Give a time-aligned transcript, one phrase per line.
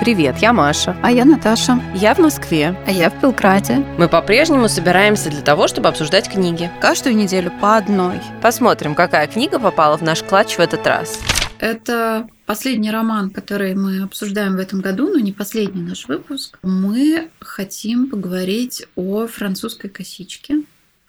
[0.00, 0.96] Привет, я Маша.
[1.02, 1.78] А я Наташа.
[1.94, 2.74] Я в Москве.
[2.86, 3.84] А я в Белграде.
[3.98, 6.70] Мы по-прежнему собираемся для того, чтобы обсуждать книги.
[6.80, 8.18] Каждую неделю по одной.
[8.40, 11.20] Посмотрим, какая книга попала в наш клатч в этот раз.
[11.58, 16.58] Это последний роман, который мы обсуждаем в этом году, но не последний наш выпуск.
[16.62, 20.62] Мы хотим поговорить о французской косичке.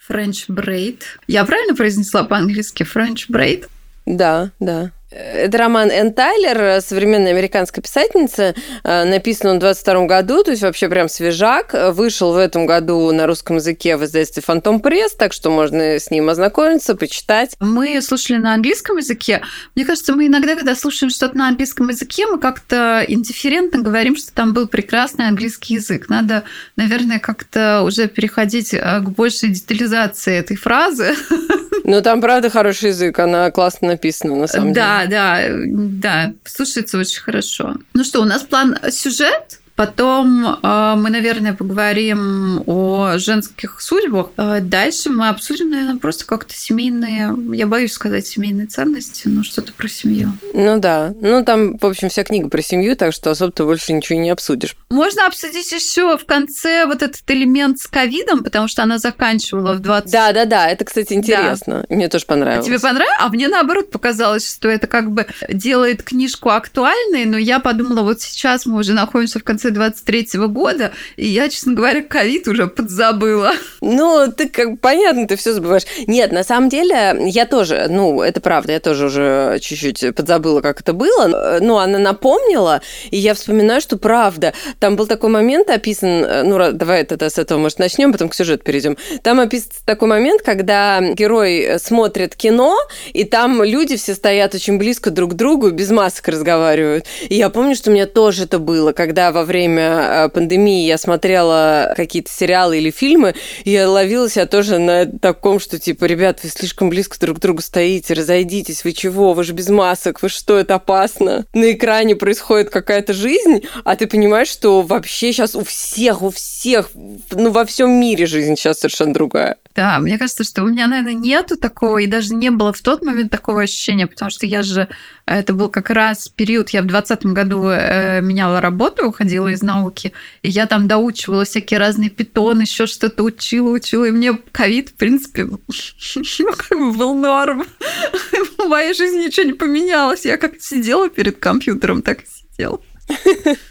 [0.05, 0.99] French braid.
[1.27, 3.69] Я правильно произнесла по-английски French braid?
[4.05, 4.91] Да, да.
[5.11, 8.55] Это роман Энн Тайлер, современная американская писательница.
[8.85, 11.75] Э, написан он в 22 году, то есть вообще прям свежак.
[11.93, 16.09] Вышел в этом году на русском языке в издательстве «Фантом Пресс», так что можно с
[16.11, 17.57] ним ознакомиться, почитать.
[17.59, 19.41] Мы слушали на английском языке.
[19.75, 24.33] Мне кажется, мы иногда, когда слушаем что-то на английском языке, мы как-то индифферентно говорим, что
[24.33, 26.07] там был прекрасный английский язык.
[26.07, 26.43] Надо,
[26.77, 31.15] наверное, как-то уже переходить э, к большей детализации этой фразы.
[31.83, 35.09] Ну, там, правда, хороший язык, она классно написана, на самом да, деле.
[35.09, 37.75] Да, да, да, слушается очень хорошо.
[37.93, 39.60] Ну что, у нас план сюжет?
[39.75, 44.27] Потом э, мы, наверное, поговорим о женских судьбах.
[44.37, 49.73] Э, дальше мы обсудим, наверное, просто как-то семейные, я боюсь сказать семейные ценности, но что-то
[49.73, 50.33] про семью.
[50.53, 51.13] Ну да.
[51.19, 54.29] Ну там, в общем, вся книга про семью, так что особо ты больше ничего не
[54.29, 54.75] обсудишь.
[54.89, 59.79] Можно обсудить еще в конце вот этот элемент с ковидом, потому что она заканчивала в
[59.79, 60.11] 20...
[60.11, 60.69] Да, да, да.
[60.69, 61.85] Это, кстати, интересно.
[61.89, 61.95] Да.
[61.95, 62.65] Мне тоже понравилось.
[62.65, 63.17] А тебе понравилось?
[63.19, 68.21] А мне, наоборот, показалось, что это как бы делает книжку актуальной, но я подумала, вот
[68.21, 73.53] сейчас мы уже находимся в конце 23 года, и я, честно говоря, ковид уже подзабыла.
[73.81, 75.85] Ну, ты как понятно, ты все забываешь.
[76.07, 80.81] Нет, на самом деле, я тоже, ну, это правда, я тоже уже чуть-чуть подзабыла, как
[80.81, 81.59] это было.
[81.61, 84.53] Ну, она напомнила, и я вспоминаю, что правда.
[84.79, 88.63] Там был такой момент описан, ну, давай тогда с этого, может, начнем, потом к сюжету
[88.63, 88.97] перейдем.
[89.23, 92.77] Там описан такой момент, когда герой смотрит кино,
[93.13, 97.05] и там люди все стоят очень близко друг к другу, без масок разговаривают.
[97.29, 100.97] И я помню, что у меня тоже это было, когда во время э, пандемии я
[100.97, 106.39] смотрела какие-то сериалы или фильмы, и я ловила себя тоже на таком, что типа, ребят,
[106.43, 110.29] вы слишком близко друг к другу стоите, разойдитесь, вы чего, вы же без масок, вы
[110.29, 111.45] что, это опасно.
[111.53, 116.91] На экране происходит какая-то жизнь, а ты понимаешь, что вообще сейчас у всех, у всех,
[117.31, 119.57] ну, во всем мире жизнь сейчас совершенно другая.
[119.75, 123.03] Да, мне кажется, что у меня, наверное, нету такого, и даже не было в тот
[123.03, 124.89] момент такого ощущения, потому что я же,
[125.25, 130.11] это был как раз период, я в 2020 году э, меняла работу, уходила из науки,
[130.41, 134.95] и я там доучивала всякие разные питоны, еще что-то учила, учила, и мне ковид, в
[134.95, 135.45] принципе,
[136.71, 137.63] был норм.
[138.57, 140.25] В моей жизни ничего не поменялось.
[140.25, 142.79] Я как сидела перед компьютером, так и сидела.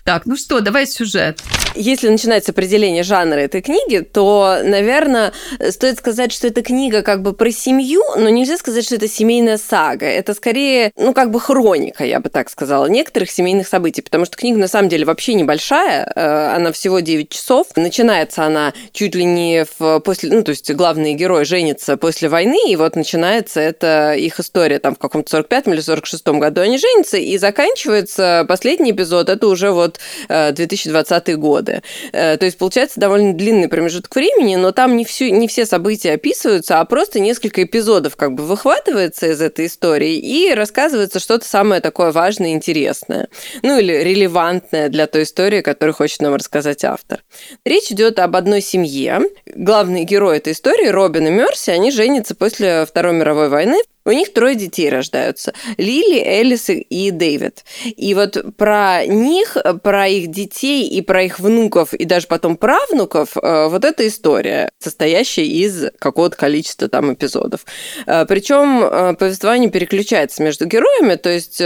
[0.05, 1.41] Так, ну что, давай сюжет.
[1.77, 5.33] Если начинать с определения жанра этой книги, то, наверное,
[5.71, 9.57] стоит сказать, что эта книга как бы про семью, но нельзя сказать, что это семейная
[9.57, 10.07] сага.
[10.07, 14.37] Это скорее, ну, как бы хроника, я бы так сказала, некоторых семейных событий, потому что
[14.37, 17.69] книга на самом деле вообще небольшая, э, она всего 9 часов.
[17.77, 22.59] Начинается она чуть ли не в, после, ну, то есть главные герои женятся после войны,
[22.69, 27.17] и вот начинается это их история там в каком-то 45-м или 46-м году они женятся,
[27.17, 29.99] и заканчивается последний эпизод это уже вот
[30.29, 31.83] 2020 э, годы.
[32.13, 36.13] Э, то есть получается довольно длинный промежуток времени, но там не, всю, не все события
[36.13, 41.81] описываются, а просто несколько эпизодов как бы выхватывается из этой истории и рассказывается что-то самое
[41.81, 43.29] такое важное и интересное.
[43.63, 47.23] Ну или релевантное для той истории, которую хочет нам рассказать автор.
[47.65, 49.21] Речь идет об одной семье.
[49.47, 53.79] Главный герой этой истории, Робин и Мерси, они женятся после Второй мировой войны.
[54.05, 55.53] У них трое детей рождаются.
[55.77, 57.65] Лили, Элис и Дэвид.
[57.85, 63.37] И вот про них, про их детей и про их внуков, и даже потом правнуков,
[63.37, 67.67] э, вот эта история, состоящая из какого-то количества там эпизодов.
[68.07, 71.59] Э, Причем э, повествование переключается между героями, то есть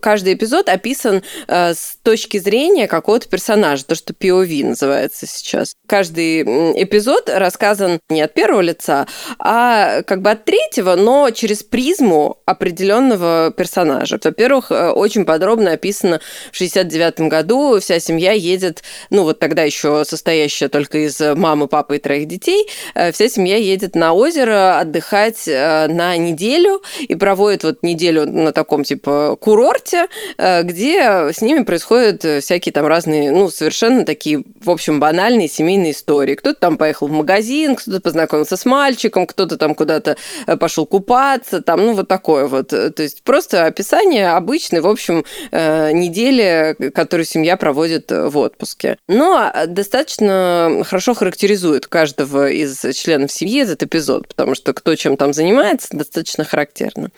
[0.00, 5.74] каждый эпизод описан с точки зрения какого-то персонажа, то, что POV называется сейчас.
[5.86, 9.06] Каждый эпизод рассказан не от первого лица,
[9.38, 14.18] а как бы от третьего, но через призму определенного персонажа.
[14.22, 16.20] Во-первых, э, очень подробно описано
[16.52, 21.96] в 69 году вся семья едет, ну вот тогда еще состоящая только из мамы, папы
[21.96, 27.64] и троих детей, э, вся семья едет на озеро отдыхать э, на неделю и проводит
[27.64, 30.06] вот неделю на таком типа курорте,
[30.38, 36.34] где с ними происходят всякие там разные, ну совершенно такие, в общем, банальные семейные истории.
[36.34, 40.16] Кто-то там поехал в магазин, кто-то познакомился с мальчиком, кто-то там куда-то
[40.58, 42.68] пошел купаться, заниматься, там, ну, вот такое вот.
[42.68, 48.98] То есть просто описание обычной, в общем, э, недели, которую семья проводит в отпуске.
[49.08, 55.32] Но достаточно хорошо характеризует каждого из членов семьи этот эпизод, потому что кто чем там
[55.32, 57.10] занимается, достаточно характерно.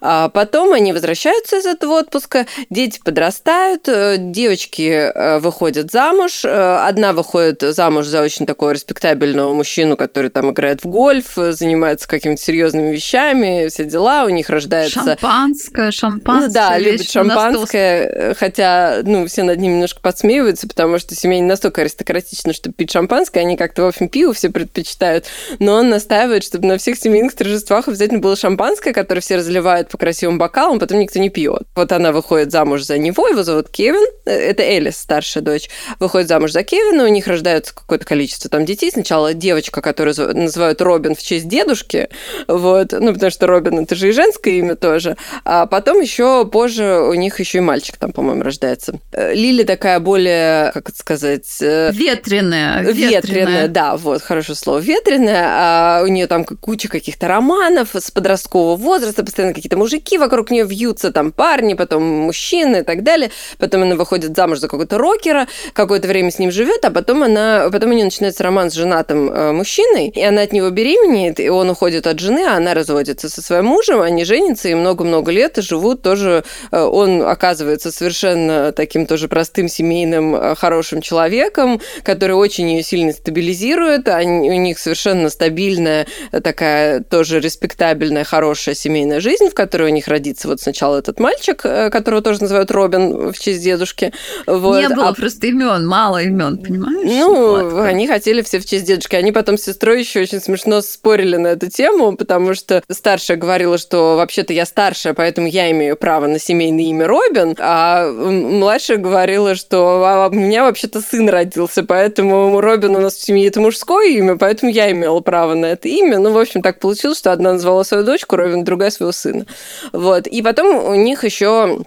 [0.00, 7.12] А потом они возвращаются из этого отпуска, дети подрастают, э, девочки э, выходят замуж, одна
[7.12, 12.92] выходит замуж за очень такого респектабельного мужчину, который там играет в гольф, занимается какими-то серьезными
[12.92, 15.00] вещами, все дела, у них рождается...
[15.00, 16.46] Шампанское, шампанское.
[16.48, 21.46] Ну, да, любит шампанское, хотя, ну, все над ним немножко подсмеиваются, потому что семья не
[21.46, 25.26] настолько аристократична, чтобы пить шампанское, они как-то, в общем, пиво все предпочитают,
[25.58, 29.98] но он настаивает, чтобы на всех семейных торжествах обязательно было шампанское, которое все разливают по
[29.98, 31.62] красивым бокалам, потом никто не пьет.
[31.74, 36.52] Вот она выходит замуж за него, его зовут Кевин, это Элис, старшая дочь, выходит замуж
[36.52, 38.90] за Кевина, у них рождается какое-то количество там детей.
[38.90, 42.08] Сначала девочка, которую называют Робин в честь дедушки,
[42.46, 45.16] вот, ну, потому что Робин это же и женское имя тоже.
[45.44, 48.98] А потом еще позже у них еще и мальчик там, по-моему, рождается.
[49.12, 51.46] Э, Лили такая более, как это сказать...
[51.60, 52.82] Э, ветреная.
[52.82, 55.44] Ветреная, ветреная да, вот, хорошее слово, ветреная.
[55.46, 60.64] А у нее там куча каких-то романов с подросткового возраста, постоянно какие-то мужики вокруг нее
[60.64, 63.30] вьются, там парни, потом мужчины и так далее.
[63.58, 67.68] Потом она выходит замуж за какого-то рокера, какое-то время с ним живет, а потом она,
[67.70, 71.48] потом у нее начинается роман с женатым э, мужчиной, и она от него беременеет, и
[71.48, 75.58] он уходит от жены, а она разводится со своим мужем, они женятся и много-много лет
[75.58, 76.44] и живут тоже.
[76.70, 83.12] Э, он оказывается совершенно таким тоже простым семейным э, хорошим человеком, который очень ее сильно
[83.12, 84.08] стабилизирует.
[84.08, 90.08] Они, у них совершенно стабильная такая тоже респектабельная, хорошая семейная жизнь, в которой у них
[90.08, 94.12] родится вот сначала этот мальчик, которого тоже называют Робин в честь дедушки.
[94.46, 94.80] Вот.
[94.80, 95.14] Не было а...
[95.14, 97.00] просто имен, мало имен, понимаешь?
[97.04, 97.80] Ну, вот.
[97.80, 99.16] они хотели все в честь дедушки.
[99.16, 103.78] Они потом с сестрой еще очень смешно спорили на эту тему, потому что старшая говорила,
[103.78, 109.54] что вообще-то я старшая, поэтому я имею право на семейное имя Робин, а младшая говорила,
[109.54, 114.08] что а, у меня вообще-то сын родился, поэтому Робин у нас в семье это мужское
[114.08, 116.18] имя, поэтому я имела право на это имя.
[116.18, 119.46] Ну, в общем, так получилось, что одна назвала свою дочку Робин, другая своего сына.
[119.92, 120.26] Вот.
[120.26, 121.84] И потом у них еще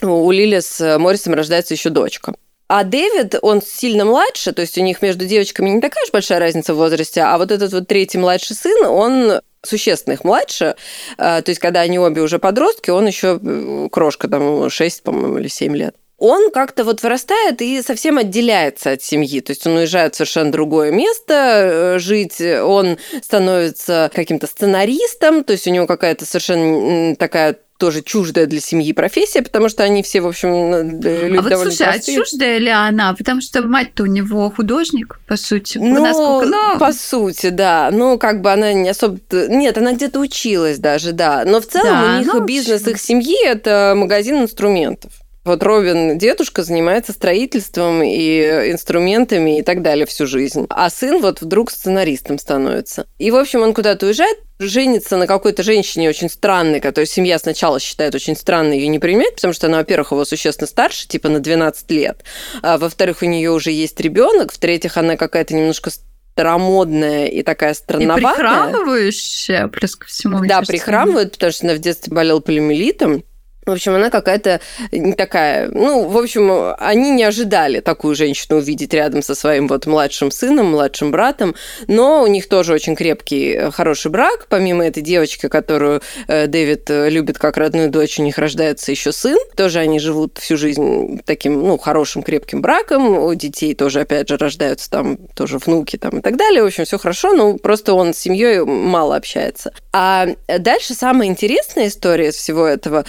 [0.00, 2.32] у Лили с Моррисом рождается еще дочка.
[2.68, 6.38] А Дэвид, он сильно младше, то есть у них между девочками не такая уж большая
[6.38, 10.76] разница в возрасте, а вот этот вот третий младший сын, он существенно их младше,
[11.18, 15.38] а, то есть когда они обе уже подростки, он еще э, крошка, там 6, по-моему,
[15.38, 19.40] или 7 лет он как-то вот вырастает и совсем отделяется от семьи.
[19.40, 25.54] То есть он уезжает в совершенно другое место э, жить, он становится каким-то сценаристом, то
[25.54, 30.20] есть у него какая-то совершенно такая тоже чуждая для семьи профессия, потому что они все,
[30.20, 32.18] в общем, люди а вот, слушай, а простые.
[32.18, 33.14] а чуждая ли она?
[33.14, 35.78] Потому что мать-то у него художник, по сути.
[35.78, 36.78] Ну, насколько, ну...
[36.78, 37.88] по сути, да.
[37.90, 39.18] Ну, как бы она не особо...
[39.32, 41.44] Нет, она где-то училась даже, да.
[41.46, 45.12] Но в целом да, у них бизнес их семьи– это магазин инструментов.
[45.44, 48.40] Вот Робин, дедушка, занимается строительством и
[48.70, 50.66] инструментами и так далее всю жизнь.
[50.68, 53.06] А сын вот вдруг сценаристом становится.
[53.18, 57.80] И, в общем, он куда-то уезжает, женится на какой-то женщине очень странной, которую семья сначала
[57.80, 61.40] считает очень странной ее не принимает, потому что она, во-первых, его существенно старше, типа на
[61.40, 62.22] 12 лет.
[62.60, 64.52] А, во-вторых, у нее уже есть ребенок.
[64.52, 65.90] В-третьих, она какая-то немножко
[66.34, 68.30] старомодная и такая странноватая.
[68.30, 70.44] И прихрамывающая, плюс ко всему.
[70.46, 73.24] Да, прихрамывает, потому что она в детстве болела полиомиелитом.
[73.66, 74.60] В общем, она какая-то
[74.90, 75.68] не такая...
[75.68, 80.72] Ну, в общем, они не ожидали такую женщину увидеть рядом со своим вот младшим сыном,
[80.72, 81.54] младшим братом,
[81.86, 84.46] но у них тоже очень крепкий, э, хороший брак.
[84.48, 89.12] Помимо этой девочки, которую э, Дэвид э, любит как родную дочь, у них рождается еще
[89.12, 89.38] сын.
[89.56, 93.18] Тоже они живут всю жизнь таким, ну, хорошим, крепким браком.
[93.18, 96.62] У детей тоже, опять же, рождаются там тоже внуки там и так далее.
[96.62, 99.74] В общем, все хорошо, но просто он с семьей мало общается.
[99.92, 103.04] А дальше самая интересная история из всего этого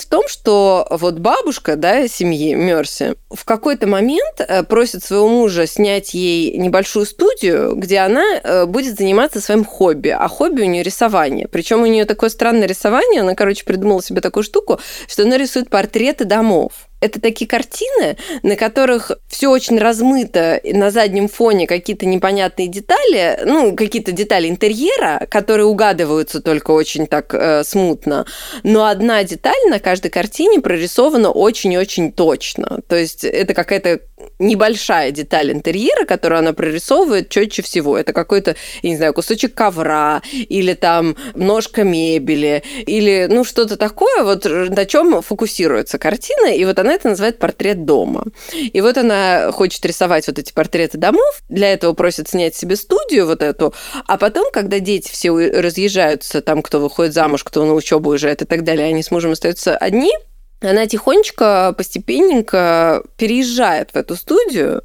[0.00, 5.66] в том, что вот бабушка, да, семьи Мерси в какой-то момент э, просит своего мужа
[5.66, 10.08] снять ей небольшую студию, где она э, будет заниматься своим хобби.
[10.08, 11.48] А хобби у нее рисование.
[11.48, 13.20] Причем у нее такое странное рисование.
[13.20, 18.56] Она, короче, придумала себе такую штуку, что она рисует портреты домов это такие картины, на
[18.56, 25.66] которых все очень размыто, на заднем фоне какие-то непонятные детали, ну, какие-то детали интерьера, которые
[25.66, 28.26] угадываются только очень так э, смутно.
[28.62, 32.80] Но одна деталь на каждой картине прорисована очень-очень точно.
[32.88, 34.00] То есть это какая-то
[34.38, 37.96] небольшая деталь интерьера, которую она прорисовывает четче всего.
[37.98, 44.22] Это какой-то, я не знаю, кусочек ковра или там ножка мебели или ну что-то такое,
[44.22, 48.24] вот на чем фокусируется картина, и вот она это называет портрет дома.
[48.54, 53.26] И вот она хочет рисовать вот эти портреты домов, для этого просит снять себе студию
[53.26, 53.74] вот эту,
[54.06, 58.44] а потом, когда дети все разъезжаются, там кто выходит замуж, кто на учебу уезжает и
[58.44, 60.12] так далее, они с мужем остаются одни,
[60.60, 64.82] она тихонечко, постепенненько переезжает в эту студию,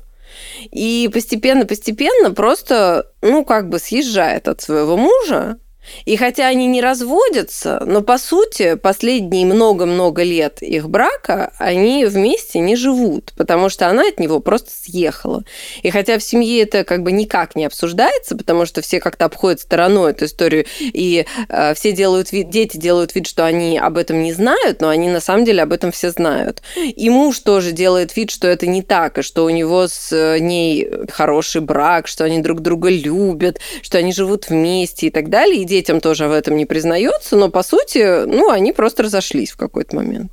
[0.72, 5.60] и постепенно-постепенно просто, ну, как бы съезжает от своего мужа,
[6.06, 12.60] и хотя они не разводятся, но по сути последние много-много лет их брака они вместе
[12.60, 15.44] не живут, потому что она от него просто съехала.
[15.82, 19.60] И хотя в семье это как бы никак не обсуждается, потому что все как-то обходят
[19.60, 24.22] стороной эту историю, и э, все делают вид, дети делают вид, что они об этом
[24.24, 26.62] не знают, но они на самом деле об этом все знают.
[26.76, 30.40] И муж тоже делает вид, что это не так, и что у него с э,
[30.40, 35.62] ней хороший брак, что они друг друга любят, что они живут вместе и так далее.
[35.62, 39.58] И детям тоже в этом не признается, но по сути, ну, они просто разошлись в
[39.58, 40.32] какой-то момент.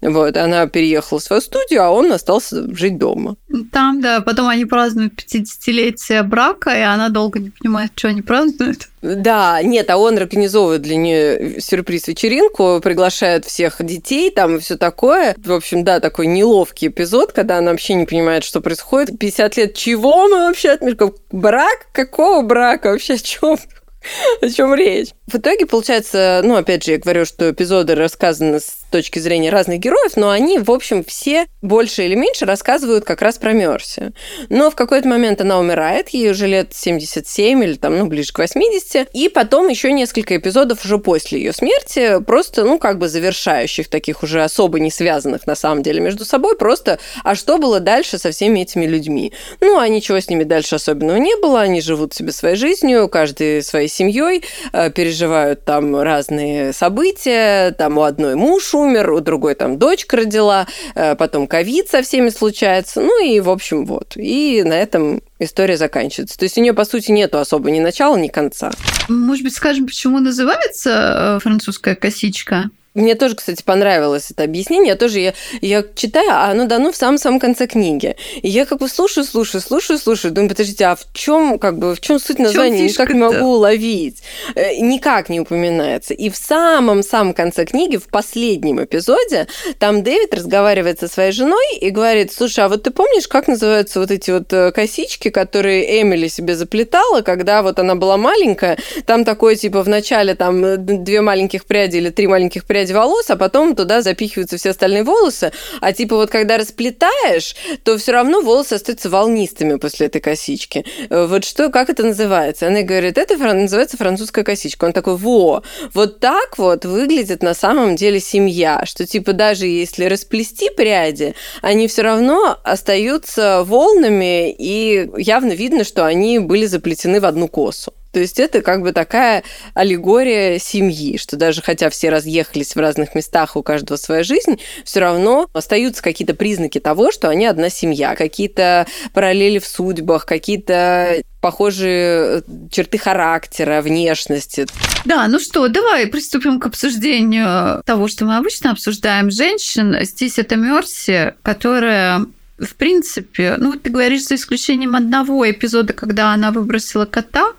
[0.00, 3.36] Вот, она переехала в свою студию, а он остался жить дома.
[3.72, 8.88] Там, да, потом они празднуют 50-летие брака, и она долго не понимает, что они празднуют.
[9.00, 15.34] Да, нет, а он организовывает для нее сюрприз-вечеринку, приглашает всех детей, там и все такое.
[15.38, 19.18] В общем, да, такой неловкий эпизод, когда она вообще не понимает, что происходит.
[19.18, 21.14] 50 лет чего мы вообще отмеркаем?
[21.32, 21.88] Брак?
[21.92, 22.90] Какого брака?
[22.90, 23.58] Вообще о чем?
[24.40, 25.10] О чем речь?
[25.26, 29.80] В итоге, получается, ну, опять же, я говорю, что эпизоды рассказаны с точки зрения разных
[29.80, 34.12] героев, но они, в общем, все больше или меньше рассказывают как раз про Мерси.
[34.48, 38.38] Но в какой-то момент она умирает, ей уже лет 77 или там, ну, ближе к
[38.38, 43.88] 80, и потом еще несколько эпизодов уже после ее смерти, просто, ну, как бы завершающих,
[43.88, 48.18] таких уже особо не связанных на самом деле между собой, просто, а что было дальше
[48.18, 49.32] со всеми этими людьми?
[49.60, 53.62] Ну, а ничего с ними дальше особенного не было, они живут себе своей жизнью, каждый
[53.62, 59.78] своей семьей, э, переживают там разные события, там у одной муж умер, у другой там
[59.78, 64.12] дочка родила, э, потом ковид со всеми случается, ну и, в общем, вот.
[64.16, 66.38] И на этом история заканчивается.
[66.38, 68.70] То есть у нее, по сути, нету особо ни начала, ни конца.
[69.08, 72.70] Может быть, скажем, почему называется э, французская косичка?
[72.94, 74.88] Мне тоже, кстати, понравилось это объяснение.
[74.88, 78.16] Я тоже я, я читаю, а оно дано в самом-самом конце книги.
[78.42, 80.34] И я как бы слушаю, слушаю, слушаю, слушаю.
[80.34, 82.82] Думаю, подождите, а в чем как бы в чем суть названия?
[82.82, 84.22] Никак не могу уловить.
[84.54, 86.12] Э, никак не упоминается.
[86.12, 89.46] И в самом-самом конце книги, в последнем эпизоде,
[89.78, 94.00] там Дэвид разговаривает со своей женой и говорит, слушай, а вот ты помнишь, как называются
[94.00, 98.76] вот эти вот э, косички, которые Эмили себе заплетала, когда вот она была маленькая?
[99.06, 102.90] Там такое, типа, в начале там э, две маленьких пряди или три маленьких пряди прядь
[102.90, 105.52] волос, а потом туда запихиваются все остальные волосы.
[105.80, 110.84] А типа вот когда расплетаешь, то все равно волосы остаются волнистыми после этой косички.
[111.10, 112.66] Э, вот что, как это называется?
[112.66, 114.86] Она говорит, это называется французская косичка.
[114.86, 115.62] Он такой, во,
[115.94, 121.86] вот так вот выглядит на самом деле семья, что типа даже если расплести пряди, они
[121.86, 127.92] все равно остаются волнами, и явно видно, что они были заплетены в одну косу.
[128.12, 129.42] То есть это как бы такая
[129.74, 135.00] аллегория семьи, что даже хотя все разъехались в разных местах, у каждого своя жизнь, все
[135.00, 142.38] равно остаются какие-то признаки того, что они одна семья, какие-то параллели в судьбах, какие-то похожие
[142.38, 144.66] э, черты характера, внешности.
[145.04, 149.96] Да, ну что, давай приступим к обсуждению того, что мы обычно обсуждаем женщин.
[150.02, 152.26] Здесь это Мерси, которая
[152.58, 157.52] в принципе, ну, ты говоришь, за исключением одного эпизода, когда она выбросила кота,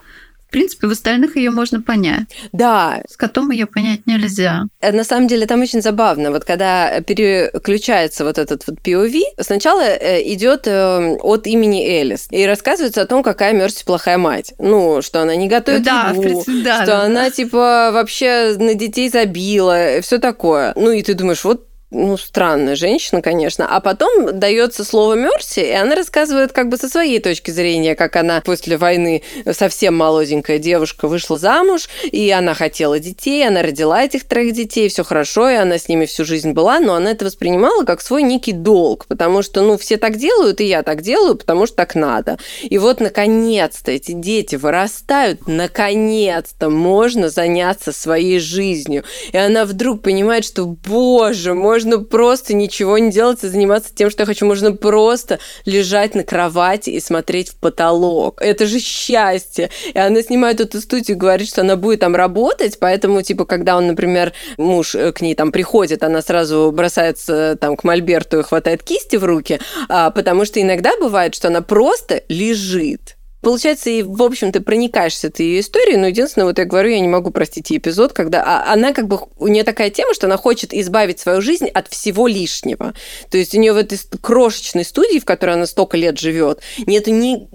[0.54, 2.28] принципе, в остальных ее можно понять.
[2.54, 3.02] Да.
[3.10, 4.64] С котом ее понять нельзя.
[4.80, 6.32] Э, на самом деле там очень забавно.
[6.32, 12.46] Вот когда переключается вот этот вот POV, сначала э, идет э, от имени Элис и
[12.46, 14.54] рассказывается о том, какая Мерси плохая мать.
[14.60, 18.76] Ну, что она не готовит да, еду, принципе, да, что да, она типа вообще на
[18.76, 20.74] детей забила, все такое.
[20.76, 23.68] Ну и ты думаешь, вот ну, странная женщина, конечно.
[23.70, 28.16] А потом дается слово Мерси, и она рассказывает как бы со своей точки зрения, как
[28.16, 29.22] она после войны
[29.52, 35.04] совсем молоденькая девушка вышла замуж, и она хотела детей, она родила этих троих детей, все
[35.04, 38.54] хорошо, и она с ними всю жизнь была, но она это воспринимала как свой некий
[38.54, 42.40] долг, потому что, ну, все так делают, и я так делаю, потому что так надо.
[42.64, 49.04] И вот, наконец-то, эти дети вырастают, наконец-то можно заняться своей жизнью.
[49.32, 54.10] И она вдруг понимает, что, боже, можно можно просто ничего не делать и заниматься тем,
[54.10, 54.46] что я хочу.
[54.46, 58.42] Можно просто лежать на кровати и смотреть в потолок.
[58.42, 59.70] Это же счастье.
[59.94, 63.88] И она снимает эту студию, говорит, что она будет там работать, поэтому, типа, когда он,
[63.88, 68.84] например, муж э, к ней там приходит, она сразу бросается там к Мольберту и хватает
[68.84, 69.60] кисти в руки,
[69.90, 75.28] а, потому что иногда бывает, что она просто лежит Получается, и, в общем, ты проникаешься
[75.28, 78.42] этой ее историей, но единственное, вот я говорю, я не могу простить ей эпизод, когда
[78.42, 81.90] а, она как бы, у нее такая тема, что она хочет избавить свою жизнь от
[81.90, 82.94] всего лишнего.
[83.30, 87.12] То есть у нее в этой крошечной студии, в которой она столько лет живет, нету
[87.12, 87.50] ни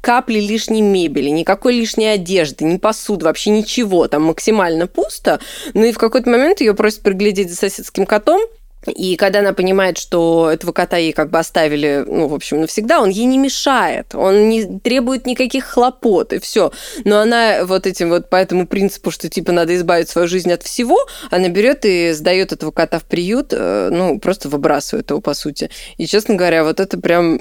[0.00, 4.06] капли лишней мебели, никакой лишней одежды, ни посуды, вообще ничего.
[4.06, 5.40] Там максимально пусто.
[5.74, 8.42] Ну и в какой-то момент ее просят приглядеть за соседским котом,
[8.86, 13.00] и когда она понимает, что этого кота ей как бы оставили, ну, в общем, навсегда,
[13.00, 16.72] он ей не мешает, он не требует никаких хлопот, и все.
[17.04, 20.62] Но она вот этим вот по этому принципу, что типа надо избавить свою жизнь от
[20.62, 20.98] всего,
[21.30, 25.70] она берет и сдает этого кота в приют, э, ну, просто выбрасывает его, по сути.
[25.96, 27.40] И, честно говоря, вот это прям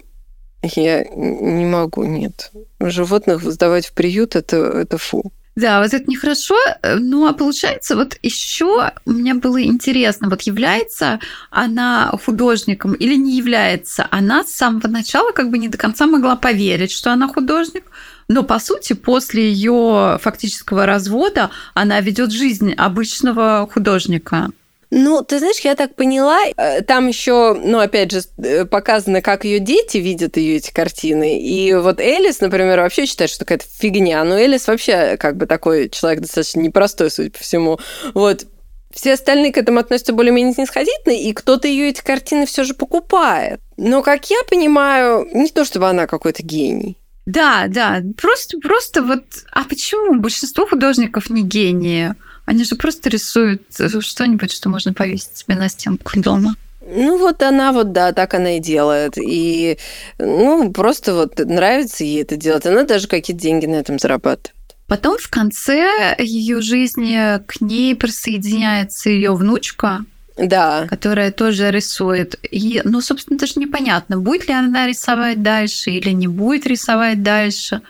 [0.63, 2.51] я не могу, нет.
[2.79, 5.31] Животных сдавать в приют это, это фу.
[5.55, 6.55] Да, вот это нехорошо.
[6.97, 14.07] Ну, а получается, вот еще мне было интересно, вот является она художником или не является.
[14.11, 17.83] Она с самого начала как бы не до конца могла поверить, что она художник,
[18.29, 24.51] но по сути после ее фактического развода она ведет жизнь обычного художника.
[24.93, 29.45] Ну, ты знаешь, я так поняла, э, там еще, ну, опять же, э, показано, как
[29.45, 31.39] ее дети видят ее эти картины.
[31.39, 34.21] И вот Элис, например, вообще считает, что какая-то фигня.
[34.25, 37.79] Но Элис вообще как бы такой человек достаточно непростой, судя по всему.
[38.13, 38.45] Вот.
[38.93, 43.61] Все остальные к этому относятся более-менее снисходительно, и кто-то ее эти картины все же покупает.
[43.77, 46.97] Но, как я понимаю, не то чтобы она какой-то гений.
[47.25, 52.13] Да, да, просто, просто вот, а почему большинство художников не гении?
[52.51, 56.55] Они же просто рисуют э, что-нибудь, что можно повесить себе на стенку дома.
[56.85, 59.17] Ну, вот она вот, да, так она и делает.
[59.17, 59.77] И,
[60.19, 62.65] ну, просто вот нравится ей это делать.
[62.65, 64.53] Она даже какие-то деньги на этом зарабатывает.
[64.85, 70.03] Потом в конце ее жизни к ней присоединяется ее внучка,
[70.35, 70.87] да.
[70.89, 72.37] которая тоже рисует.
[72.51, 77.81] И, ну, собственно, даже непонятно, будет ли она рисовать дальше или не будет рисовать дальше.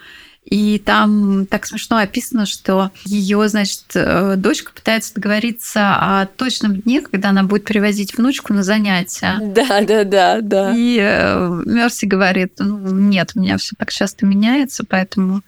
[0.52, 7.00] И там так смешно описано, что ее, значит, э, дочка пытается договориться о точном дне,
[7.00, 9.40] когда она будет привозить внучку на занятия.
[9.42, 10.74] Да, да, да, да.
[10.76, 15.42] И э, Мерси говорит, ну, нет, у меня все так часто меняется, поэтому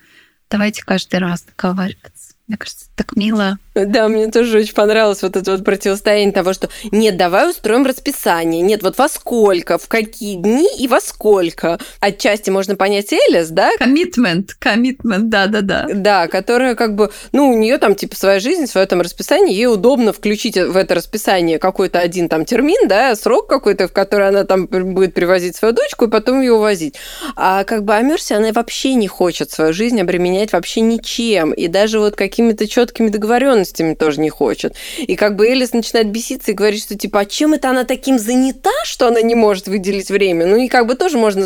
[0.49, 2.32] давайте каждый раз договариваться.
[2.53, 3.57] Мне кажется, так мило.
[3.73, 8.61] Да, мне тоже очень понравилось вот это вот противостояние того, что нет, давай устроим расписание.
[8.61, 11.79] Нет, вот во сколько, в какие дни и во сколько.
[11.99, 13.71] Отчасти можно понять Элис, да?
[13.79, 15.87] Коммитмент, коммитмент, да-да-да.
[15.91, 19.65] Да, которая как бы, ну, у нее там типа своя жизнь, свое там расписание, ей
[19.65, 24.43] удобно включить в это расписание какой-то один там термин, да, срок какой-то, в который она
[24.43, 26.93] там будет привозить свою дочку и потом ее увозить.
[27.35, 31.53] А как бы Амерси, она вообще не хочет свою жизнь обременять вообще ничем.
[31.53, 34.75] И даже вот как какими-то четкими договоренностями тоже не хочет.
[34.97, 38.19] И как бы Элис начинает беситься и говорит, что типа, а чем это она таким
[38.19, 40.45] занята, что она не может выделить время?
[40.45, 41.45] Ну и как бы тоже можно,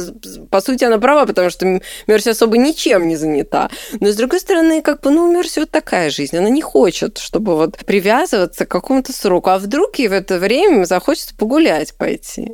[0.49, 3.69] по сути, она права, потому что Мерси особо ничем не занята.
[3.99, 7.55] Но с другой стороны, как бы, ну, Мерси вот такая жизнь, она не хочет, чтобы
[7.55, 9.49] вот привязываться к какому-то сроку.
[9.49, 12.53] А вдруг ей в это время захочется погулять пойти?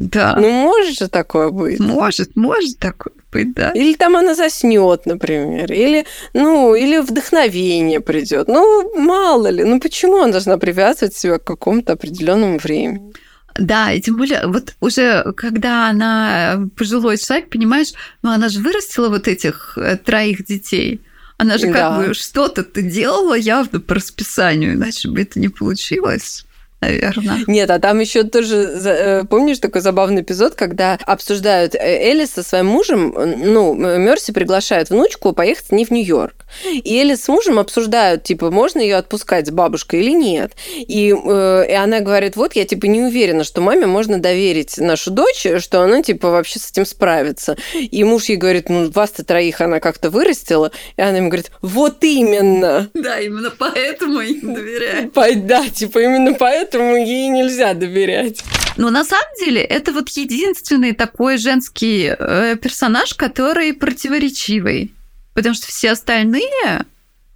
[0.00, 0.34] Да.
[0.40, 1.78] Ну, может же такое быть.
[1.78, 3.70] Может, может такое быть, да.
[3.72, 5.70] Или там она заснет, например.
[5.70, 8.48] Или, ну, или вдохновение придет.
[8.48, 9.62] Ну, мало ли.
[9.62, 13.12] Ну, почему она должна привязывать себя к какому-то определенному времени?
[13.58, 19.10] Да, и тем более, вот уже когда она пожилой человек, понимаешь, ну она же вырастила
[19.10, 21.02] вот этих э, троих детей.
[21.36, 26.46] Она же как бы что-то ты делала явно по расписанию, иначе бы это не получилось
[26.80, 27.44] наверное.
[27.46, 32.42] Нет, а там еще тоже, э, помнишь такой забавный эпизод, когда обсуждают э, Элис со
[32.42, 36.44] своим мужем, ну, Мерси приглашает внучку поехать с ней в Нью-Йорк.
[36.64, 40.52] И Элис с мужем обсуждают, типа, можно ее отпускать с бабушкой или нет.
[40.76, 45.10] И, э, и она говорит, вот я, типа, не уверена, что маме можно доверить нашу
[45.10, 47.56] дочь, что она, типа, вообще с этим справится.
[47.74, 50.72] И муж ей говорит, ну, вас-то троих она как-то вырастила.
[50.96, 52.88] И она ему говорит, вот именно.
[52.94, 55.10] Да, именно поэтому им доверяю.
[55.46, 58.42] Да, типа, именно поэтому ей нельзя доверять.
[58.76, 64.94] Но на самом деле это вот единственный такой женский э, персонаж, который противоречивый.
[65.34, 66.84] Потому что все остальные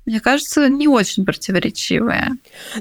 [0.06, 2.32] мне кажется, не очень противоречивая.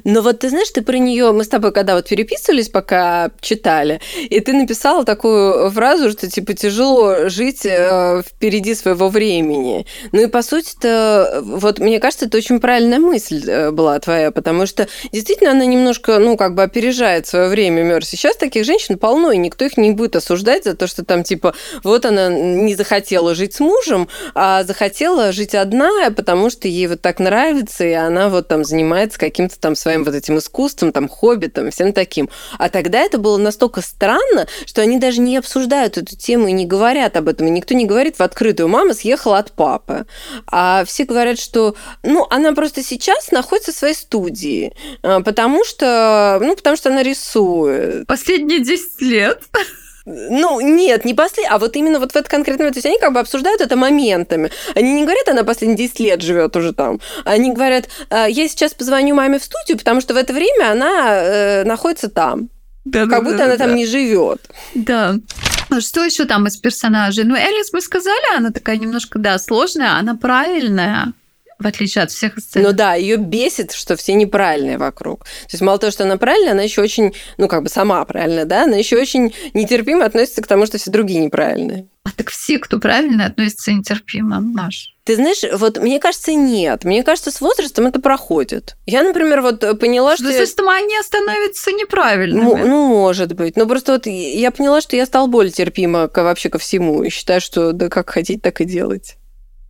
[0.04, 4.02] Но вот ты знаешь, ты про нее, мы с тобой когда вот переписывались, пока читали,
[4.30, 9.86] и ты написала такую фразу, что типа тяжело жить э, впереди своего времени.
[10.12, 14.66] Ну и по сути-то, вот мне кажется, это очень правильная мысль э, была твоя, потому
[14.66, 18.18] что действительно она немножко, ну как бы опережает свое время Мерси.
[18.18, 21.56] Сейчас таких женщин полно, и никто их не будет осуждать за то, что там типа
[21.84, 27.02] вот она не захотела жить с мужем, а захотела жить одна, потому что ей вот
[27.02, 31.48] так нравится, и она вот там занимается каким-то там своим вот этим искусством, там хобби,
[31.48, 32.30] там всем таким.
[32.58, 36.66] А тогда это было настолько странно, что они даже не обсуждают эту тему и не
[36.66, 37.48] говорят об этом.
[37.48, 40.06] И никто не говорит в открытую, мама съехала от папы.
[40.48, 46.40] А все говорят, что ну, она просто сейчас находится в своей студии, а, потому что,
[46.42, 48.08] ну, потому что она рисует.
[48.08, 49.42] Последние 10 лет.
[50.06, 52.76] Ну, нет, не после, а вот именно вот в этот конкретный момент.
[52.76, 54.52] То есть они как бы обсуждают это моментами.
[54.76, 57.00] Они не говорят, она последние 10 лет живет уже там.
[57.24, 61.16] Они говорят, «А, я сейчас позвоню маме в студию, потому что в это время она
[61.16, 62.50] э, находится там.
[62.84, 63.66] Да, как да, будто да, она да.
[63.66, 64.42] там не живет.
[64.76, 65.16] Да.
[65.70, 67.24] А что еще там из персонажей?
[67.24, 71.14] Ну, Элис мы сказали, она такая немножко, да, сложная, она правильная
[71.60, 72.72] в отличие от всех остальных.
[72.72, 75.24] Ну да, ее бесит, что все неправильные вокруг.
[75.24, 78.46] То есть мало того, что она правильная, она еще очень, ну как бы сама правильная,
[78.46, 81.88] да, она еще очень нетерпимо относится к тому, что все другие неправильные.
[82.06, 84.94] А так все, кто правильно относится нетерпимо, наш.
[85.06, 86.84] Ты знаешь, вот мне кажется, нет.
[86.84, 88.76] Мне кажется, с возрастом это проходит.
[88.86, 90.26] Я, например, вот поняла, что...
[90.26, 90.78] Возрастом я...
[90.78, 92.44] они становятся неправильными.
[92.44, 93.56] Ну, ну, может быть.
[93.56, 97.04] Но просто вот я поняла, что я стала более терпима ко, вообще ко всему.
[97.04, 99.18] И считаю, что да как хотите, так и делать.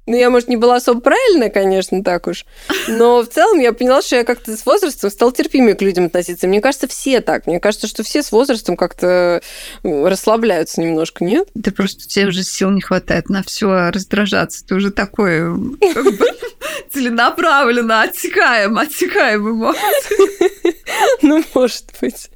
[0.05, 2.45] Ну, я, может, не была особо правильная, конечно, так уж.
[2.87, 6.47] Но в целом я поняла, что я как-то с возрастом стал терпимее к людям относиться.
[6.47, 7.47] Мне кажется, все так.
[7.47, 9.41] Мне кажется, что все с возрастом как-то
[9.83, 11.47] расслабляются немножко, нет?
[11.53, 14.65] Да просто тебе уже сил не хватает на все раздражаться.
[14.65, 15.77] Ты уже такой бы,
[16.91, 20.73] целенаправленно отсекаем, отсекаем эмоции.
[21.21, 22.29] Ну, может быть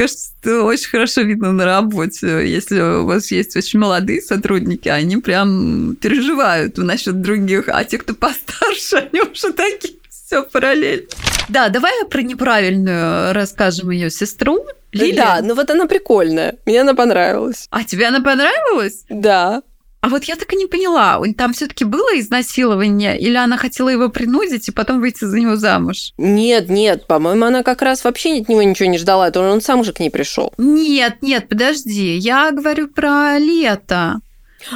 [0.00, 2.50] кажется, это очень хорошо видно на работе.
[2.50, 8.14] Если у вас есть очень молодые сотрудники, они прям переживают насчет других, а те, кто
[8.14, 11.06] постарше, они уже такие все параллельно.
[11.50, 14.64] Да, давай про неправильную расскажем ее сестру.
[14.92, 15.16] Лилия.
[15.16, 16.56] Да, ну вот она прикольная.
[16.64, 17.66] Мне она понравилась.
[17.70, 19.04] А тебе она понравилась?
[19.10, 19.62] Да.
[20.02, 24.08] А вот я так и не поняла, там все-таки было изнасилование, или она хотела его
[24.08, 26.12] принудить и потом выйти за него замуж?
[26.16, 29.84] Нет, нет, по-моему, она как раз вообще от него ничего не ждала, это он сам
[29.84, 30.54] же к ней пришел.
[30.56, 34.20] Нет, нет, подожди, я говорю про лето.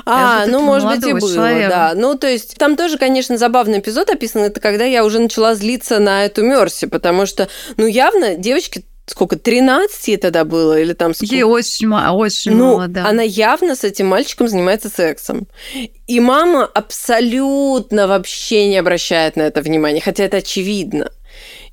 [0.07, 1.69] А, ну, может быть, и было, человека.
[1.69, 1.93] да.
[1.95, 4.43] Ну, то есть, там тоже, конечно, забавный эпизод описан.
[4.43, 9.37] Это когда я уже начала злиться на эту Мерси, потому что, ну, явно девочки сколько,
[9.37, 11.35] 13 ей тогда было, или там сколько?
[11.35, 13.07] Ей очень, очень ну, мало, да.
[13.07, 15.47] Она явно с этим мальчиком занимается сексом.
[16.07, 21.11] И мама абсолютно вообще не обращает на это внимания, хотя это очевидно.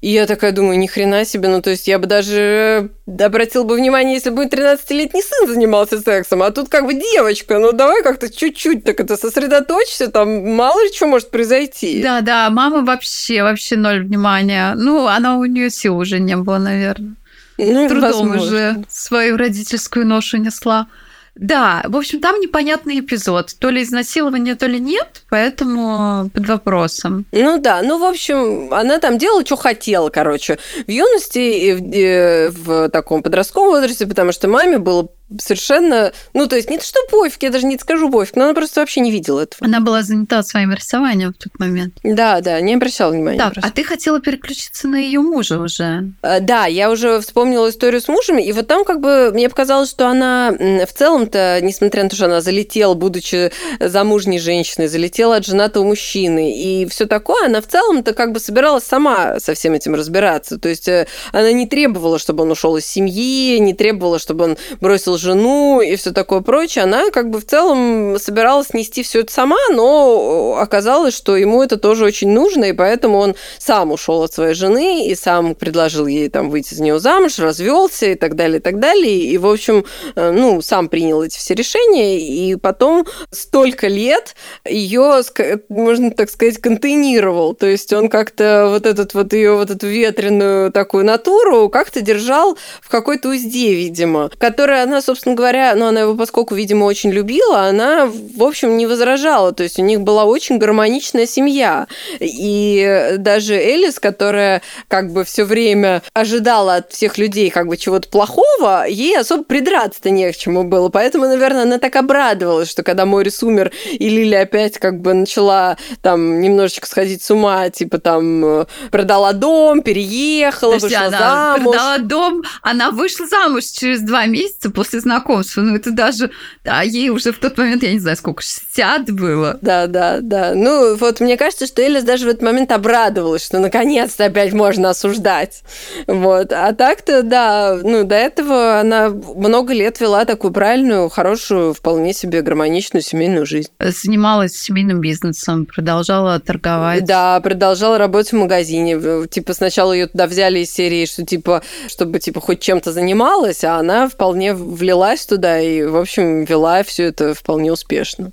[0.01, 3.75] И я такая думаю, ни хрена себе, ну то есть я бы даже обратил бы
[3.75, 8.27] внимание, если бы 13-летний сын занимался сексом, а тут как бы девочка, ну давай как-то
[8.27, 12.01] чуть-чуть так это сосредоточься, там мало ли что может произойти.
[12.01, 14.73] Да, да, мама вообще, вообще ноль внимания.
[14.75, 17.15] Ну, она у нее сил уже не было, наверное.
[17.61, 18.41] Ну, Трудом возможно.
[18.41, 20.87] уже свою родительскую ношу несла.
[21.35, 23.55] Да, в общем, там непонятный эпизод.
[23.57, 27.25] То ли изнасилование, то ли нет, поэтому под вопросом.
[27.31, 32.49] Ну да, ну, в общем, она там делала, что хотела, короче, в юности и в,
[32.51, 35.07] в таком подростковом возрасте, потому что маме было
[35.39, 36.11] совершенно...
[36.33, 38.79] Ну, то есть не то, что пофиг, я даже не скажу пофиг, но она просто
[38.79, 39.65] вообще не видела этого.
[39.65, 41.95] Она была занята своим рисованием в тот момент.
[42.03, 43.37] Да, да, не обращала внимания.
[43.37, 43.69] Так, просто.
[43.69, 46.11] а ты хотела переключиться на ее мужа уже.
[46.21, 49.89] А, да, я уже вспомнила историю с мужем, и вот там как бы мне показалось,
[49.89, 55.45] что она в целом-то, несмотря на то, что она залетела, будучи замужней женщиной, залетела от
[55.45, 59.95] женатого мужчины, и все такое, она в целом-то как бы собиралась сама со всем этим
[59.95, 60.57] разбираться.
[60.57, 64.57] То есть э, она не требовала, чтобы он ушел из семьи, не требовала, чтобы он
[64.79, 69.31] бросил жену и все такое прочее, она как бы в целом собиралась нести все это
[69.31, 74.33] сама, но оказалось, что ему это тоже очень нужно, и поэтому он сам ушел от
[74.33, 78.59] своей жены и сам предложил ей там выйти за нее замуж, развелся и так далее,
[78.59, 79.17] и так далее.
[79.17, 85.21] И, в общем, э, ну, сам принял эти все решения, и потом столько лет ее,
[85.69, 87.53] можно так сказать, контейнировал.
[87.53, 92.57] То есть он как-то вот этот вот ее вот эту ветреную такую натуру как-то держал
[92.81, 97.61] в какой-то узде, видимо, которая она, собственно говоря, ну, она его, поскольку, видимо, очень любила,
[97.61, 99.51] она, в общем, не возражала.
[99.51, 101.87] То есть у них была очень гармоничная семья.
[102.19, 108.07] И даже Элис, которая как бы все время ожидала от всех людей как бы чего-то
[108.09, 110.89] плохого, ей особо придраться-то не к чему было.
[110.89, 115.77] Поэтому, наверное, она так обрадовалась, что когда Морис умер, и Лили опять как бы начала
[116.01, 121.71] там немножечко сходить с ума, типа там продала дом, переехала, Подожди, вышла она замуж.
[121.71, 125.61] продала дом, она вышла замуж через два месяца после знакомства.
[125.61, 126.31] Ну, это даже...
[126.63, 129.57] Да, ей уже в тот момент, я не знаю, сколько, 60 было.
[129.61, 130.53] Да, да, да.
[130.55, 134.89] Ну, вот мне кажется, что Элис даже в этот момент обрадовалась, что наконец-то опять можно
[134.91, 135.63] осуждать.
[136.07, 136.53] Вот.
[136.53, 142.41] А так-то, да, ну, до этого она много лет вела такую правильную, хорошую, вполне себе
[142.41, 143.69] гармоничную семейную жизнь.
[143.79, 147.05] Занималась семейным бизнесом, продолжала торговать.
[147.05, 148.99] Да, продолжала работать в магазине.
[149.27, 153.77] Типа сначала ее туда взяли из серии, что типа, чтобы типа хоть чем-то занималась, а
[153.77, 158.31] она вполне влилась туда и, в общем, вела все это вполне успешно.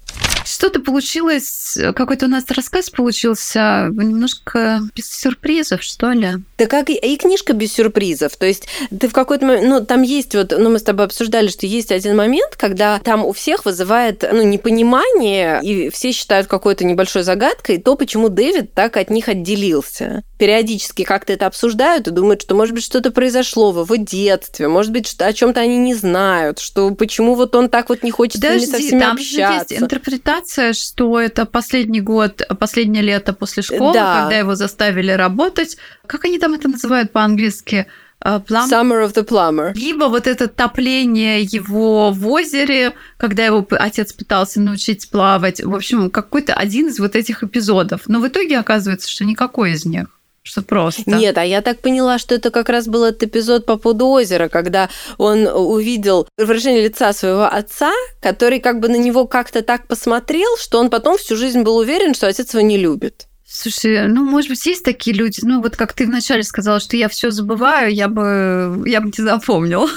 [0.48, 6.36] Что-то получилось, какой-то у нас рассказ получился немножко без сюрпризов, что ли?
[6.56, 8.36] Да как и, книжка без сюрпризов.
[8.36, 8.66] То есть
[8.98, 11.92] ты в какой-то момент, ну, там есть вот, ну, мы с тобой обсуждали, что есть
[11.92, 17.78] один момент, когда там у всех вызывает, ну, непонимание, и все считают какой-то небольшой загадкой
[17.78, 20.22] то, почему Дэвид так от них отделился.
[20.38, 24.92] Периодически как-то это обсуждают и думают, что, может быть, что-то произошло в его детстве, может
[24.92, 28.40] быть, что о чем-то они не знают, что почему вот он так вот не хочет
[28.40, 29.34] Подожди, с ними со всеми там общаться.
[29.34, 30.37] Же есть интерпретация,
[30.72, 34.22] что это последний год, последнее лето после школы, да.
[34.22, 35.76] когда его заставили работать.
[36.06, 37.86] Как они там это называют по-английски?
[38.20, 38.68] Plum.
[38.68, 39.72] Summer of the Plumber.
[39.74, 45.62] Либо вот это топление его в озере, когда его отец пытался научить плавать.
[45.62, 48.02] В общем, какой-то один из вот этих эпизодов.
[48.08, 51.02] Но в итоге оказывается, что никакой из них что просто.
[51.10, 54.48] Нет, а я так поняла, что это как раз был этот эпизод по поводу озера,
[54.48, 60.56] когда он увидел выражение лица своего отца, который как бы на него как-то так посмотрел,
[60.58, 63.26] что он потом всю жизнь был уверен, что отец его не любит.
[63.50, 67.08] Слушай, ну, может быть, есть такие люди, ну, вот как ты вначале сказала, что я
[67.08, 69.88] все забываю, я бы, я бы не запомнила.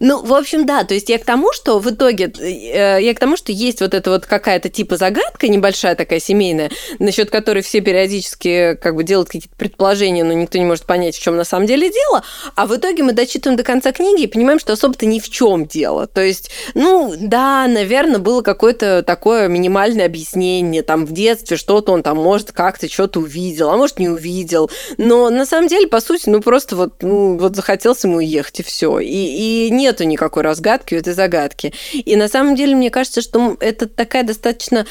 [0.00, 3.18] Ну, в общем, да, то есть я к тому, что в итоге, э, я к
[3.18, 7.80] тому, что есть вот эта вот какая-то типа загадка небольшая такая семейная, насчет которой все
[7.80, 11.66] периодически как бы делают какие-то предположения, но никто не может понять, в чем на самом
[11.66, 15.20] деле дело, а в итоге мы дочитываем до конца книги и понимаем, что особо-то ни
[15.20, 16.06] в чем дело.
[16.06, 22.02] То есть, ну, да, наверное, было какое-то такое минимальное объяснение, там, в детстве что-то он
[22.02, 26.28] там, может, как-то что-то увидел, а может, не увидел, но на самом деле, по сути,
[26.28, 28.98] ну, просто вот, ну, вот захотелось ему уехать, и все.
[28.98, 31.72] И, и нету никакой разгадки у этой загадки.
[31.92, 34.86] И на самом деле, мне кажется, что это такая достаточно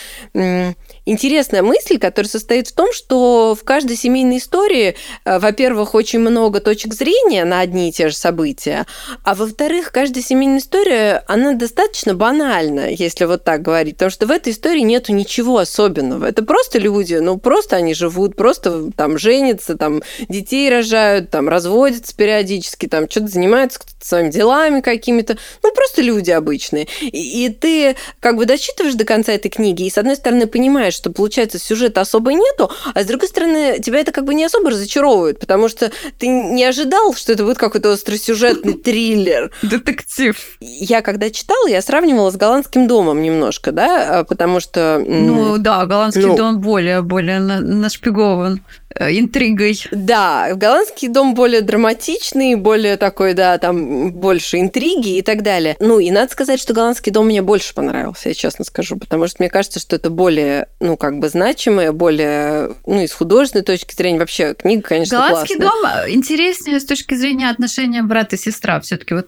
[1.07, 6.59] интересная мысль, которая состоит в том, что в каждой семейной истории, э, во-первых, очень много
[6.59, 8.85] точек зрения на одни и те же события,
[9.23, 14.31] а во-вторых, каждая семейная история, она достаточно банальна, если вот так говорить, потому что в
[14.31, 16.25] этой истории нету ничего особенного.
[16.25, 22.15] Это просто люди, ну просто они живут, просто там женятся, там детей рожают, там разводятся
[22.15, 26.87] периодически, там что-то занимаются своими делами какими-то, ну просто люди обычные.
[27.01, 30.96] И, и ты как бы дочитываешь до конца этой книги, и с одной стороны понимаешь,
[30.97, 34.71] что, получается, сюжета особо нету, а с другой стороны, тебя это как бы не особо
[34.71, 39.51] разочаровывает, потому что ты не ожидал, что это будет какой-то остросюжетный триллер.
[39.62, 40.36] Детектив.
[40.60, 45.03] Я когда читала, я сравнивала с голландским домом немножко, да, потому что...
[45.05, 48.62] Ну да, голландский ну, дом более, более нашпигован.
[48.95, 49.80] Э, интригой.
[49.91, 55.76] Да, голландский дом более драматичный, более такой, да, там больше интриги и так далее.
[55.80, 59.38] Ну, и надо сказать, что голландский дом мне больше понравился, я честно скажу, потому что
[59.39, 64.19] мне кажется, что это более, ну, как бы значимое, более, ну, из художественной точки зрения.
[64.19, 66.06] Вообще, книга, конечно, Голландский классная.
[66.06, 68.80] дом интереснее с точки зрения отношения брата и сестра.
[68.80, 69.28] все таки вот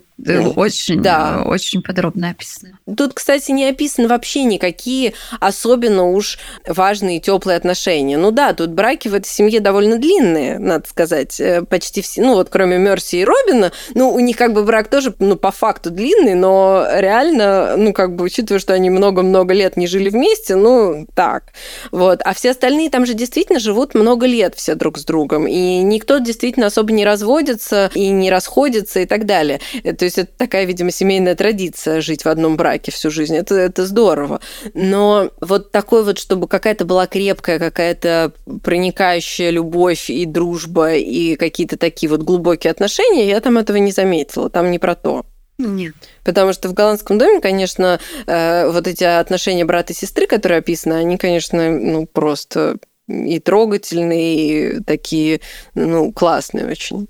[0.56, 1.44] очень, да.
[1.46, 2.78] очень подробно описано.
[2.98, 8.18] Тут, кстати, не описаны вообще никакие особенно уж важные теплые отношения.
[8.18, 12.34] Ну да, тут браки в этой семье довольно длинные, надо сказать, э, почти все, ну
[12.36, 15.90] вот кроме Мерси и Робина, ну у них как бы брак тоже, ну по факту
[15.90, 21.08] длинный, но реально, ну как бы учитывая, что они много-много лет не жили вместе, ну
[21.16, 21.54] так,
[21.92, 22.22] вот.
[22.26, 26.18] А все остальные там же действительно живут много лет все друг с другом, и никто
[26.18, 29.60] действительно особо не разводится и не расходится и так далее.
[29.84, 33.36] То есть это такая, видимо, семейная традиция жить в одном браке всю жизнь.
[33.36, 34.42] Это, это здорово.
[34.74, 41.78] Но вот такой вот, чтобы какая-то была крепкая, какая-то проникающая любовь и дружба, и какие-то
[41.78, 44.50] такие вот глубокие отношения, я там этого не заметила.
[44.50, 45.26] Там не про то.
[45.58, 45.94] Нет.
[46.24, 50.94] Потому что в голландском доме, конечно, э, вот эти отношения брата и сестры, которые описаны,
[50.94, 52.78] они, конечно, ну, просто
[53.10, 55.42] и трогательные, и такие,
[55.74, 57.08] ну, классные очень.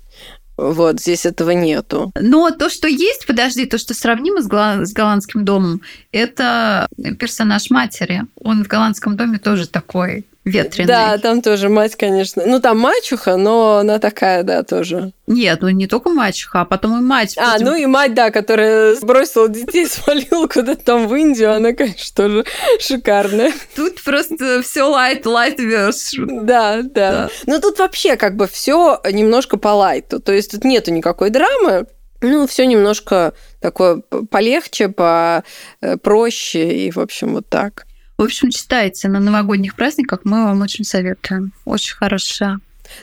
[0.60, 2.12] Вот, здесь этого нету.
[2.20, 5.80] Но то, что есть, подожди, то, что сравнимо с, гла- с голландским домом,
[6.12, 6.86] это
[7.18, 8.24] персонаж матери.
[8.42, 10.88] Он в голландском доме тоже такой ветреный.
[10.88, 12.42] Да, там тоже мать, конечно.
[12.46, 15.12] Ну, там мачеха, но она такая, да, тоже.
[15.26, 17.36] Нет, ну не только мачеха, а потом и мать.
[17.38, 22.14] А, ну и мать, да, которая сбросила детей, свалила куда-то там в Индию, она, конечно,
[22.16, 22.44] тоже
[22.80, 23.52] шикарная.
[23.76, 26.42] Тут просто все light version.
[26.42, 27.28] Да, да, да.
[27.46, 30.20] Ну тут вообще как бы все немножко по лайту.
[30.20, 31.86] То есть тут нету никакой драмы,
[32.22, 37.86] ну, все немножко такое полегче, попроще э, и, в общем, вот так.
[38.20, 41.52] В общем, читайте на новогодних праздниках, мы вам очень советуем.
[41.64, 42.58] Очень хороша.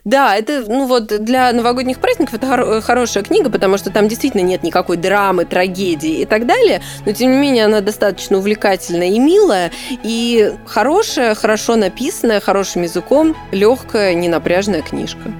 [0.05, 4.41] Да, это, ну вот, для новогодних праздников это хор- хорошая книга, потому что там действительно
[4.41, 9.17] нет никакой драмы, трагедии и так далее, но тем не менее она достаточно увлекательная и
[9.17, 9.71] милая,
[10.03, 15.33] и хорошая, хорошо написанная, хорошим языком, легкая, ненапряжная книжка.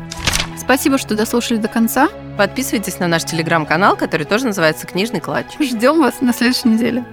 [0.59, 2.09] Спасибо, что дослушали до конца.
[2.35, 5.53] Подписывайтесь на наш телеграм-канал, который тоже называется «Книжный клатч».
[5.59, 7.05] Ждем вас на следующей неделе.